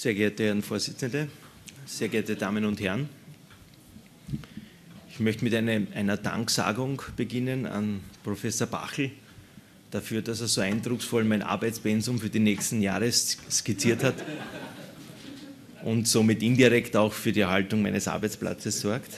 [0.00, 1.26] Sehr geehrte Herren Vorsitzende,
[1.84, 3.08] sehr geehrte Damen und Herren,
[5.10, 9.10] ich möchte mit einer, einer Danksagung beginnen an Professor Bachel
[9.90, 14.14] dafür, dass er so eindrucksvoll mein Arbeitspensum für die nächsten Jahre skizziert hat
[15.82, 19.16] und somit indirekt auch für die Erhaltung meines Arbeitsplatzes sorgt.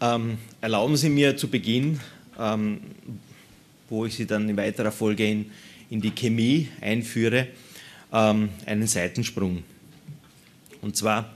[0.00, 2.00] Ähm, erlauben Sie mir zu Beginn,
[2.38, 2.80] ähm,
[3.90, 5.50] wo ich Sie dann in weiterer Folge in,
[5.90, 7.48] in die Chemie einführe,
[8.16, 9.62] ähm, einen Seitensprung.
[10.80, 11.30] Und zwar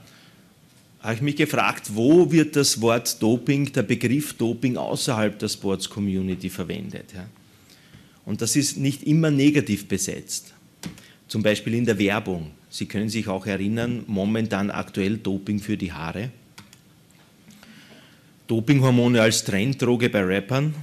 [1.01, 5.89] habe ich mich gefragt, wo wird das Wort Doping, der Begriff Doping außerhalb der Sports
[5.89, 7.13] Community verwendet.
[7.13, 7.27] Ja?
[8.25, 10.53] Und das ist nicht immer negativ besetzt.
[11.27, 12.51] Zum Beispiel in der Werbung.
[12.69, 16.31] Sie können sich auch erinnern, momentan aktuell Doping für die Haare.
[18.47, 20.73] Dopinghormone als Trenddroge bei Rappern.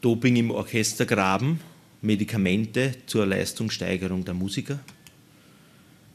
[0.00, 1.60] Doping im Orchestergraben,
[2.02, 4.78] Medikamente zur Leistungssteigerung der Musiker.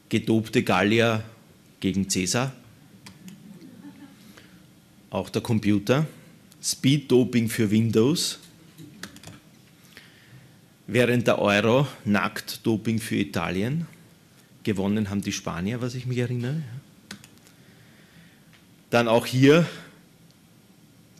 [0.08, 1.22] Gedopte Gallier
[1.80, 2.52] gegen Cäsar,
[5.10, 6.06] auch der Computer,
[6.62, 8.38] Speed-Doping für Windows,
[10.86, 13.86] während der Euro Nackt-Doping für Italien,
[14.62, 16.62] gewonnen haben die Spanier, was ich mich erinnere.
[18.90, 19.66] Dann auch hier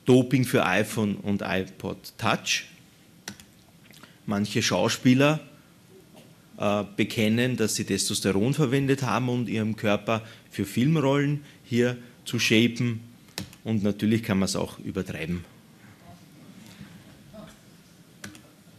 [0.05, 2.64] Doping für iPhone und iPod Touch.
[4.27, 5.41] Manche Schauspieler
[6.59, 13.01] äh, bekennen, dass sie Testosteron verwendet haben, um ihrem Körper für Filmrollen hier zu shapen.
[13.65, 15.45] Und natürlich kann man es auch übertreiben.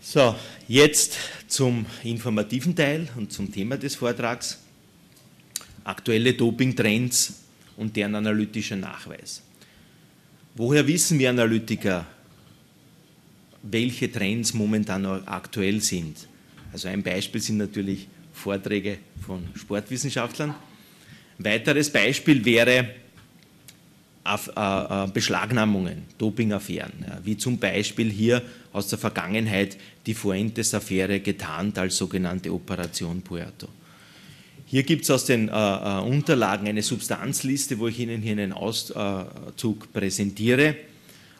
[0.01, 0.35] So,
[0.67, 4.59] jetzt zum informativen Teil und zum Thema des Vortrags.
[5.83, 7.41] Aktuelle Dopingtrends
[7.75, 9.41] und deren analytischer Nachweis.
[10.55, 12.07] Woher wissen wir Analytiker,
[13.69, 16.27] welche Trends momentan aktuell sind?
[16.71, 20.53] Also ein Beispiel sind natürlich Vorträge von Sportwissenschaftlern.
[21.39, 22.89] Ein weiteres Beispiel wäre
[24.25, 28.41] äh, äh, Beschlagnahmungen, Dopingaffären, wie zum Beispiel hier
[28.73, 33.67] aus der Vergangenheit die Fuentes-Affäre getarnt als sogenannte Operation Puerto.
[34.65, 39.93] Hier gibt es aus den äh, Unterlagen eine Substanzliste, wo ich Ihnen hier einen Auszug
[39.93, 40.75] präsentiere.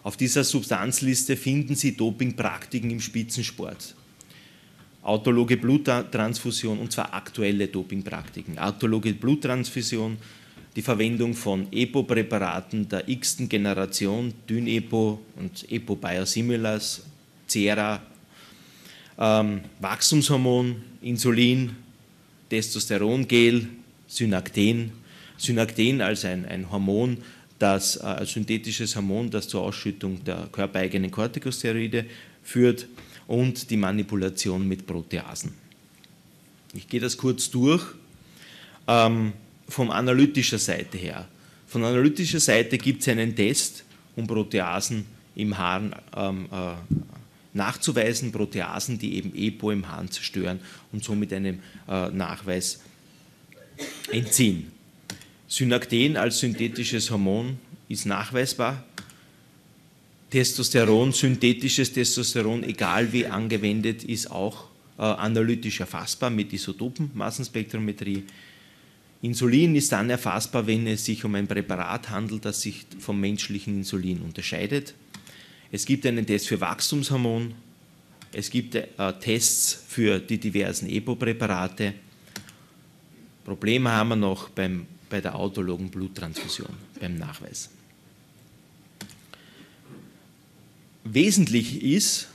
[0.08, 3.94] Auf dieser Substanzliste finden Sie Dopingpraktiken im Spitzensport
[5.02, 8.58] autologe Bluttransfusion und zwar aktuelle Dopingpraktiken.
[8.58, 10.16] Autologe Bluttransfusion,
[10.78, 17.04] die Verwendung von EPO-Präparaten der x-ten Generation, Dyn-EPO und EPO-Biosimilars,
[17.46, 18.02] Cera,
[19.18, 21.76] ähm, Wachstumshormon, Insulin,
[22.50, 23.68] Testosterongel,
[24.08, 24.94] Synakten.
[25.38, 27.18] Synakten als ein, ein Hormon,
[27.60, 32.06] das, äh, als synthetisches Hormon, das zur Ausschüttung der körpereigenen Corticosteroide
[32.44, 32.88] führt
[33.28, 35.54] und die Manipulation mit Proteasen.
[36.74, 37.84] Ich gehe das kurz durch.
[38.88, 39.34] Ähm,
[39.68, 41.28] von analytischer Seite her.
[41.68, 43.84] Von analytischer Seite gibt es einen Test,
[44.16, 46.74] um Proteasen im Hahn ähm, äh,
[47.54, 50.60] nachzuweisen, Proteasen, die eben EPO im Hahn zerstören
[50.94, 51.60] und somit einem
[51.90, 52.80] äh, Nachweis
[54.12, 54.72] entziehen.
[55.48, 58.84] Synakten als synthetisches Hormon ist nachweisbar.
[60.30, 64.66] Testosteron, synthetisches Testosteron, egal wie angewendet, ist auch
[64.98, 68.24] äh, analytisch erfassbar mit Isotopen, Massenspektrometrie.
[69.22, 73.78] Insulin ist dann erfassbar, wenn es sich um ein Präparat handelt, das sich vom menschlichen
[73.78, 74.94] Insulin unterscheidet.
[75.72, 77.54] Es gibt einen Test für Wachstumshormon.
[78.34, 78.86] Es gibt äh,
[79.20, 81.94] Tests für die diversen EPO-Präparate.
[83.46, 86.70] Probleme haben wir noch beim, bei der autologen Bluttransfusion,
[87.00, 87.70] beim Nachweis.
[91.14, 92.28] wesentlich ist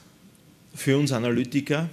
[0.75, 1.89] für uns Analytiker,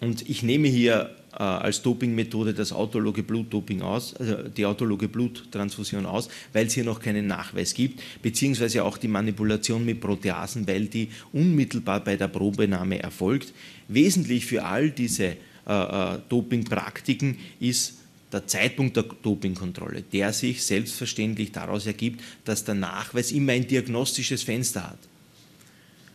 [0.00, 6.06] und ich nehme hier äh, als Dopingmethode das autologe Blutdoping aus, also die autologe Bluttransfusion
[6.06, 10.86] aus, weil es hier noch keinen Nachweis gibt, beziehungsweise auch die Manipulation mit Proteasen, weil
[10.86, 13.52] die unmittelbar bei der Probenahme erfolgt.
[13.88, 15.34] Wesentlich für all diese äh,
[15.66, 17.94] äh Dopingpraktiken ist
[18.32, 24.42] der Zeitpunkt der Dopingkontrolle, der sich selbstverständlich daraus ergibt, dass der Nachweis immer ein diagnostisches
[24.42, 24.98] Fenster hat.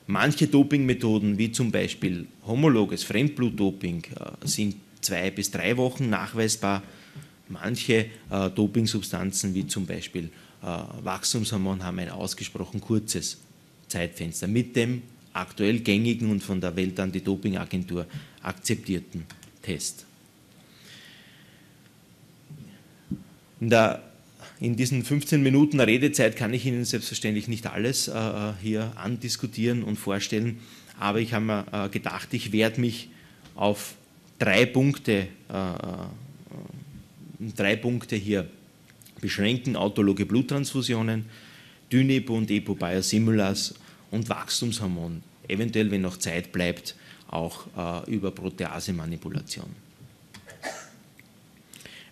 [0.05, 6.83] Manche Dopingmethoden, wie zum Beispiel homologes Fremdblutdoping, äh, sind zwei bis drei Wochen nachweisbar.
[7.47, 10.29] Manche äh, Dopingsubstanzen, wie zum Beispiel
[10.61, 10.65] äh,
[11.03, 13.37] Wachstumshormon, haben ein ausgesprochen kurzes
[13.87, 18.05] Zeitfenster mit dem aktuell gängigen und von der Welt-Anti-Doping-Agentur
[18.41, 19.25] akzeptierten
[19.61, 20.05] Test.
[23.63, 23.69] In
[24.59, 29.95] in diesen 15 Minuten Redezeit kann ich Ihnen selbstverständlich nicht alles äh, hier andiskutieren und
[29.97, 30.59] vorstellen,
[30.99, 33.09] aber ich habe mir äh, gedacht, ich werde mich
[33.55, 33.95] auf
[34.37, 35.63] drei Punkte, äh,
[37.55, 38.49] drei Punkte hier
[39.21, 41.25] beschränken, autologe Bluttransfusionen,
[41.91, 43.75] Dynepo und Epo-Biosimilars
[44.11, 46.95] und Wachstumshormon, eventuell, wenn noch Zeit bleibt,
[47.27, 49.69] auch äh, über Protease-Manipulation.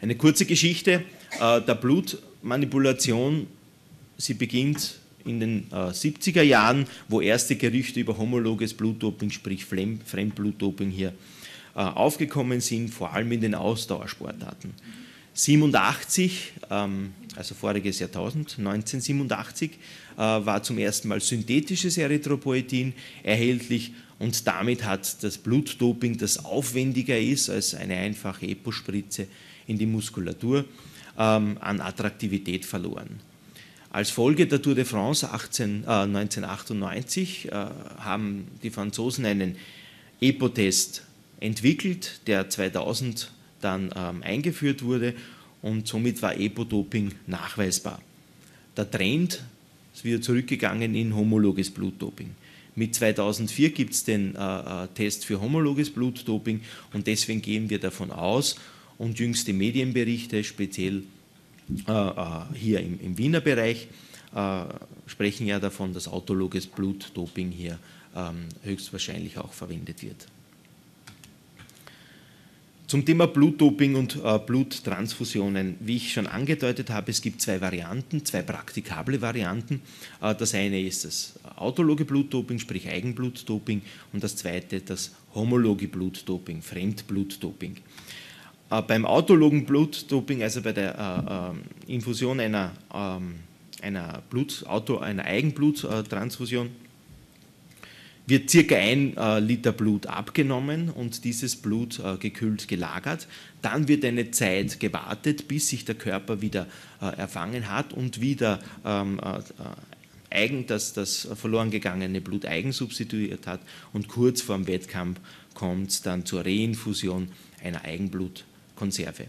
[0.02, 1.04] Eine kurze Geschichte
[1.40, 3.48] äh, der Blutmanipulation,
[4.18, 10.90] sie beginnt in den äh, 70er Jahren, wo erste Gerüchte über homologes Blutdoping, sprich Fremdblutdoping
[10.90, 11.14] hier
[11.76, 14.74] äh, aufgekommen sind, vor allem in den Ausdauersportarten.
[15.34, 22.94] 87, ähm, also voriges Jahrtausend, 1987, äh, war zum ersten Mal synthetisches Erythropoetin
[23.24, 29.28] erhältlich und damit hat das Blutdoping, das aufwendiger ist als eine einfache Epospritze
[29.68, 30.66] in die Muskulatur,
[31.22, 33.20] ähm, an Attraktivität verloren.
[33.92, 37.52] Als Folge der Tour de France 18, äh, 1998 äh,
[38.00, 39.58] haben die Franzosen einen
[40.22, 41.04] EPO-Test
[41.40, 45.14] entwickelt, der 2000 dann ähm, eingeführt wurde
[45.62, 48.02] und somit war EPO-Doping nachweisbar.
[48.76, 49.44] Der Trend
[49.94, 52.32] ist wieder zurückgegangen in homologes Blutdoping.
[52.76, 56.62] Mit 2004 gibt es den äh, äh, Test für homologes Blutdoping
[56.94, 58.56] und deswegen gehen wir davon aus
[59.02, 61.04] und jüngste Medienberichte, speziell
[61.88, 63.88] äh, äh, hier im, im, Wiener Bereich,
[64.36, 64.64] äh,
[65.08, 67.80] sprechen ja davon, dass autologes Blutdoping hier
[68.16, 70.28] ähm, höchstwahrscheinlich auch verwendet wird.
[72.86, 75.78] Zum Thema Blutdoping und äh, Bluttransfusionen.
[75.80, 79.82] Wie ich schon angedeutet habe, es gibt zwei Varianten, zwei praktikable Varianten.
[80.22, 83.82] Äh, das eine ist das autologe Blutdoping, sprich Eigenblutdoping,
[84.14, 87.78] und das zweite das homologe Blutdoping, Fremdblutdoping.
[88.72, 91.54] Äh, beim autologen Blutdoping, also bei der
[91.88, 93.36] äh, äh, Infusion einer, ähm,
[93.82, 96.70] einer, Blut, Auto, einer Eigenbluttransfusion,
[98.28, 103.28] wird circa ein äh, Liter Blut abgenommen und dieses Blut äh, gekühlt gelagert.
[103.62, 106.68] Dann wird eine Zeit gewartet, bis sich der Körper wieder
[107.02, 109.42] äh, erfangen hat und wieder ähm, äh, äh,
[110.30, 113.60] eigen, das, das verloren gegangene Blut eigen substituiert hat
[113.92, 115.20] und kurz vor dem Wettkampf
[115.54, 117.28] kommt es dann zur Reinfusion
[117.62, 117.84] einer
[118.82, 119.28] Eigenblutkonserve.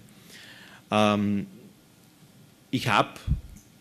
[0.91, 1.47] Ähm,
[2.71, 3.21] ich habe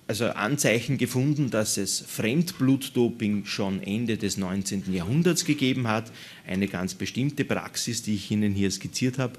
[0.08, 4.94] also Anzeichen gefunden, dass es Fremdblutdoping schon Ende des 19.
[4.94, 6.12] Jahrhunderts gegeben hat.
[6.46, 9.34] Eine ganz bestimmte Praxis, die ich Ihnen hier skizziert habe.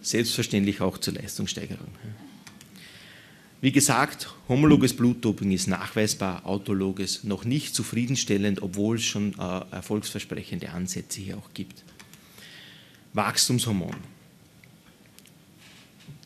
[0.00, 1.88] Selbstverständlich auch zur Leistungssteigerung.
[3.60, 10.70] Wie gesagt, homologes Blutdoping ist nachweisbar, autologes noch nicht zufriedenstellend, obwohl es schon äh, erfolgsversprechende
[10.70, 11.82] Ansätze hier auch gibt.
[13.16, 13.96] Wachstumshormon.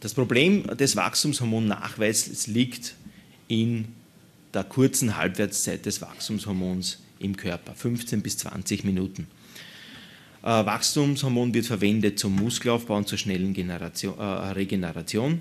[0.01, 2.95] Das Problem des Wachstumshormonnachweises liegt
[3.47, 3.95] in
[4.53, 9.29] der kurzen Halbwertszeit des Wachstumshormons im Körper, 15 bis 20 Minuten.
[10.43, 15.41] Äh, Wachstumshormon wird verwendet zum Muskelaufbau und zur schnellen Generation, äh, Regeneration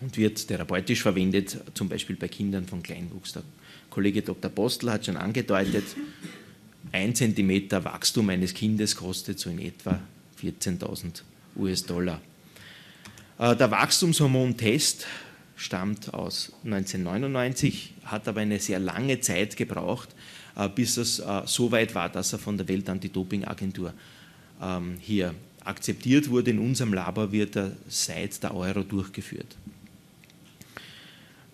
[0.00, 3.32] und wird therapeutisch verwendet, zum Beispiel bei Kindern von Kleinwuchs.
[3.32, 3.42] Der
[3.90, 4.50] Kollege Dr.
[4.50, 5.84] Postel hat schon angedeutet,
[6.92, 10.00] ein Zentimeter Wachstum eines Kindes kostet so in etwa
[10.42, 11.22] 14.000
[11.56, 12.20] US-Dollar.
[13.38, 15.06] Äh, der Wachstumshormontest
[15.56, 20.10] stammt aus 1999, hat aber eine sehr lange Zeit gebraucht,
[20.56, 23.92] äh, bis es äh, so weit war, dass er von der Weltantidopingagentur
[24.62, 25.34] ähm, hier
[25.64, 26.50] akzeptiert wurde.
[26.50, 29.56] In unserem Labor wird er seit der Euro durchgeführt.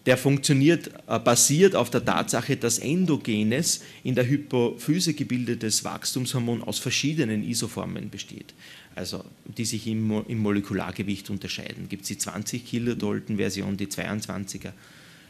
[0.04, 7.44] Der funktioniert, basiert auf der Tatsache, dass endogenes in der Hypophyse gebildetes Wachstumshormon aus verschiedenen
[7.44, 8.52] Isoformen besteht
[8.94, 11.88] also die sich im, im Molekulargewicht unterscheiden.
[11.88, 14.72] Gibt es die 20 Kilodalton-Version, die 22er,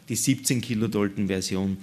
[0.08, 1.76] die 17 Kilodalton-Version.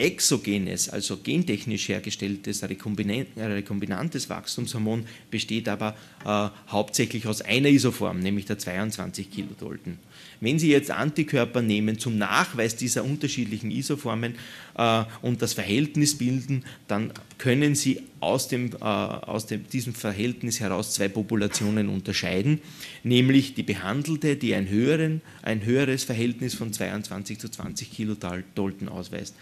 [0.00, 8.58] Exogenes, also gentechnisch hergestelltes rekombinantes Wachstumshormon besteht aber äh, hauptsächlich aus einer Isoform, nämlich der
[8.58, 9.98] 22 Kilodalton.
[10.40, 14.36] Wenn Sie jetzt Antikörper nehmen zum Nachweis dieser unterschiedlichen Isoformen
[14.74, 20.60] äh, und das Verhältnis bilden, dann können Sie aus, dem, äh, aus dem, diesem Verhältnis
[20.60, 22.62] heraus zwei Populationen unterscheiden,
[23.02, 29.34] nämlich die behandelte, die ein, höheren, ein höheres Verhältnis von 22 zu 20 Kilodalton ausweist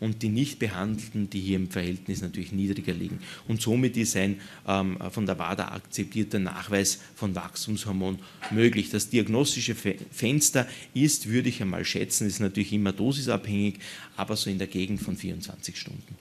[0.00, 3.20] und die nicht behandelten, die hier im Verhältnis natürlich niedriger liegen.
[3.48, 8.18] Und somit ist ein ähm, von der WADA akzeptierter Nachweis von Wachstumshormon
[8.50, 8.90] möglich.
[8.90, 13.76] Das diagnostische Fenster ist, würde ich einmal schätzen, ist natürlich immer dosisabhängig,
[14.16, 16.16] aber so in der Gegend von 24 Stunden.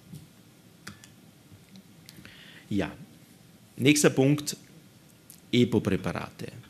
[2.69, 2.91] Ja,
[3.77, 4.57] nächster Punkt,
[5.51, 6.64] EPO-Präparate.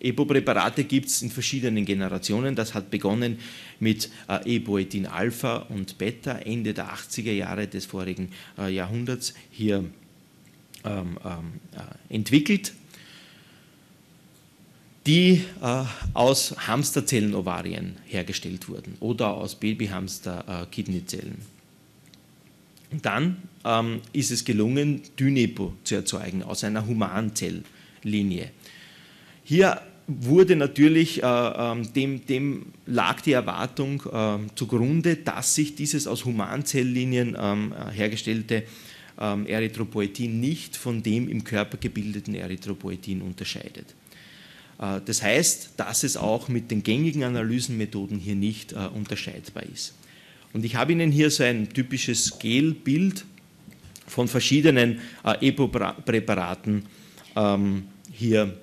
[0.00, 2.54] EPO-Präparate gibt es in verschiedenen Generationen.
[2.54, 3.38] Das hat begonnen
[3.78, 9.34] mit äh, Epoetin Alpha und Beta Ende der 80er Jahre des vorigen äh, Jahrhunderts.
[9.50, 9.84] Hier
[10.84, 12.72] ähm, ähm, äh, entwickelt,
[15.06, 21.38] die äh, aus Hamsterzellen-Ovarien hergestellt wurden oder aus Babyhamster-Kidneyzellen.
[22.90, 28.50] Und dann ähm, ist es gelungen, Dynepo zu erzeugen aus einer Humanzelllinie.
[29.44, 29.80] Hier
[30.18, 36.24] wurde natürlich, äh, ähm, dem, dem, lag die Erwartung äh, zugrunde, dass sich dieses aus
[36.24, 38.64] Humanzelllinien ähm, hergestellte
[39.20, 43.94] ähm, Erythropoetin nicht von dem im Körper gebildeten Erythropoetin unterscheidet.
[44.80, 49.94] Äh, das heißt, dass es auch mit den gängigen Analysenmethoden hier nicht äh, unterscheidbar ist.
[50.52, 53.24] Und ich habe Ihnen hier so ein typisches Gelbild
[54.06, 56.86] von verschiedenen äh, EPO-Präparaten
[57.36, 58.56] ähm, hier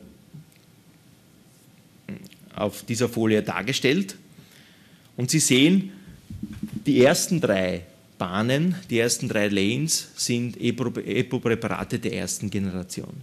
[2.58, 4.16] auf dieser Folie dargestellt.
[5.16, 5.92] Und Sie sehen,
[6.86, 7.84] die ersten drei
[8.18, 13.14] Bahnen, die ersten drei Lanes sind EPO-Präparate der ersten Generation.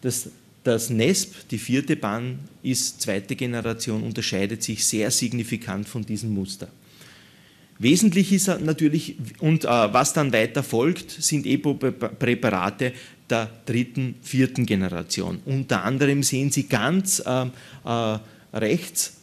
[0.00, 0.30] Das,
[0.64, 6.68] das NESP, die vierte Bahn, ist zweite Generation, unterscheidet sich sehr signifikant von diesem Muster.
[7.80, 12.92] Wesentlich ist natürlich, und äh, was dann weiter folgt, sind EPO-Präparate
[13.30, 15.40] der dritten, vierten Generation.
[15.46, 17.46] Unter anderem sehen Sie ganz äh,
[17.86, 18.18] äh,
[18.52, 19.14] rechts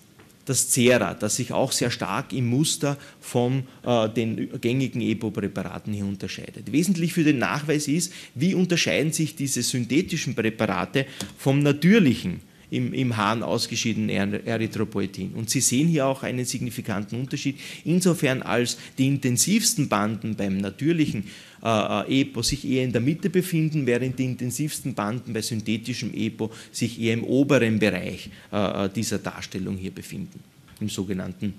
[0.46, 6.06] das Cera, das sich auch sehr stark im Muster von äh, den gängigen EPO-Präparaten hier
[6.06, 6.72] unterscheidet.
[6.72, 11.06] Wesentlich für den Nachweis ist, wie unterscheiden sich diese synthetischen Präparate
[11.38, 14.10] vom natürlichen im, im Hahn ausgeschiedenen
[14.46, 15.34] Erythropoetin.
[15.34, 21.26] Und Sie sehen hier auch einen signifikanten Unterschied, insofern als die intensivsten Banden beim natürlichen
[21.64, 26.52] äh, EPO sich eher in der Mitte befinden, während die intensivsten Banden bei synthetischem EPO
[26.72, 30.40] sich eher im oberen Bereich äh, äh, dieser Darstellung hier befinden,
[30.80, 31.54] im sogenannten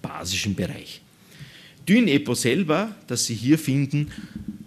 [0.00, 1.00] basischen Bereich.
[1.88, 4.08] Dyn-EPO selber, das Sie hier finden,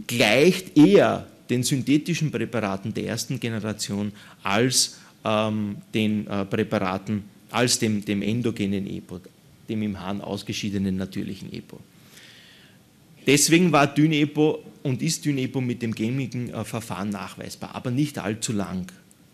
[0.07, 4.11] gleicht eher den synthetischen Präparaten der ersten Generation
[4.43, 9.21] als ähm, den äh, Präparaten, als dem, dem endogenen EPO,
[9.67, 11.79] dem im Hahn ausgeschiedenen natürlichen EPO.
[13.25, 18.53] Deswegen war Dynepo und ist Dynepo mit dem gängigen äh, Verfahren nachweisbar, aber nicht allzu
[18.53, 18.85] lang.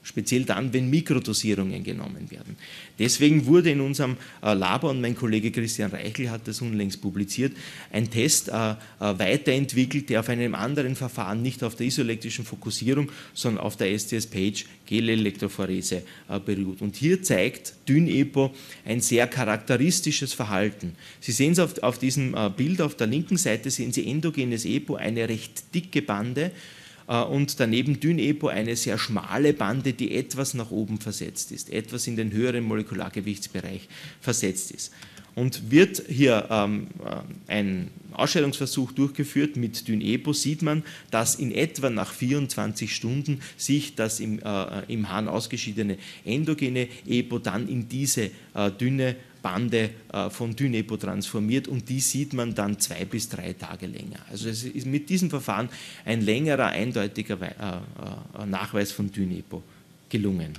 [0.04, 2.56] Speziell dann, wenn Mikrodosierungen genommen werden.
[2.98, 7.54] Deswegen wurde in unserem äh, Labor, und mein Kollege Christian Reichel hat das unlängst publiziert,
[7.92, 13.64] ein Test äh, weiterentwickelt, der auf einem anderen Verfahren, nicht auf der isoelektrischen Fokussierung, sondern
[13.64, 16.04] auf der STS-Page Gelelektrophorese
[16.46, 16.82] beruht.
[16.82, 18.54] Und hier zeigt Dyn-EPO
[18.86, 20.96] ein sehr charakteristisches Verhalten.
[21.22, 25.30] Sie sehen es auf, diesem Bild auf der linken Seite, sehen Sie endogenes EPO, eine
[25.30, 31.00] recht dicke Bande, äh, und daneben Dyn-EPO eine sehr schmale Bande, die etwas nach oben
[31.00, 33.88] versetzt ist, etwas in den höheren Molekulargewichtsbereich
[34.22, 34.92] versetzt ist.
[35.34, 41.90] Und wird hier ähm, äh, ein Ausscheidungsversuch durchgeführt mit Dyn-EPO, sieht man, dass in etwa
[41.90, 48.32] nach 24 Stunden sich das im, äh, im Hahn ausgeschiedene endogene EPO dann in diese
[48.54, 53.54] äh, dünne Bande äh, von Dynepo transformiert und die sieht man dann zwei bis drei
[53.54, 54.20] Tage länger.
[54.30, 55.70] Also es ist mit diesem Verfahren
[56.06, 59.64] ein längerer, eindeutiger äh, äh, Nachweis von Dynepo
[60.10, 60.54] gelungen.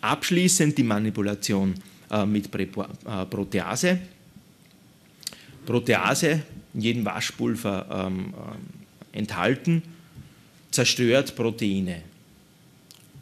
[0.00, 1.74] Abschließend die Manipulation
[2.26, 3.98] mit Protease.
[5.64, 6.42] Protease,
[6.74, 8.34] in jedem Waschpulver ähm,
[9.12, 9.82] enthalten,
[10.70, 12.02] zerstört Proteine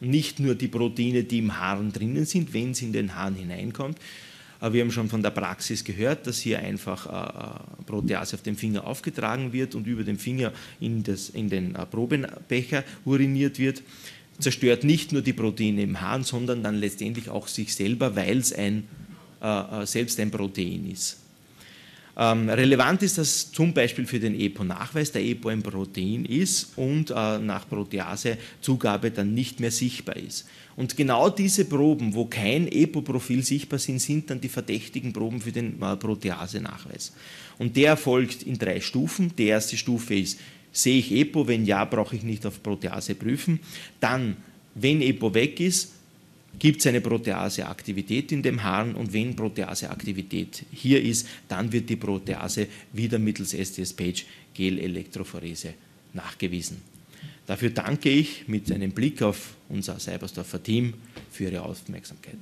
[0.02, 3.98] nicht nur die Proteine, die im Haaren drinnen sind, wenn es in den Haaren hineinkommt.
[4.60, 8.42] Aber wir haben schon von der Praxis gehört, dass hier einfach äh, äh, Protease auf
[8.42, 13.58] dem Finger aufgetragen wird und über den Finger in, das, in den äh, Probenbecher uriniert
[13.58, 13.82] wird.
[14.38, 18.52] Zerstört nicht nur die Proteine im Hahn, sondern dann letztendlich auch sich selber, weil es
[18.52, 18.84] ein,
[19.40, 21.21] äh, selbst ein Protein ist.
[22.16, 27.10] Ähm, relevant ist das zum Beispiel für den EPO-Nachweis, der EPO ein Protein ist und
[27.10, 30.46] äh, nach Proteasezugabe dann nicht mehr sichtbar ist.
[30.76, 35.52] Und genau diese Proben, wo kein EPO-Profil sichtbar sind, sind dann die verdächtigen Proben für
[35.52, 37.12] den äh, Protease-Nachweis.
[37.58, 39.32] Und der erfolgt in drei Stufen.
[39.36, 40.38] Die erste Stufe ist,
[40.70, 41.48] sehe ich EPO?
[41.48, 43.60] Wenn ja, brauche ich nicht auf Protease prüfen.
[44.00, 44.36] Dann,
[44.74, 45.92] wenn EPO weg ist,
[46.58, 51.96] gibt es eine Proteaseaktivität in dem Harn und wenn Proteaseaktivität hier ist, dann wird die
[51.96, 55.74] Protease wieder mittels STS-Page Gel-Elektrophorese
[56.12, 56.82] nachgewiesen.
[57.46, 60.94] Dafür danke ich mit einem Blick auf unser Cybersdorfer Team
[61.30, 62.38] für Ihre Aufmerksamkeit.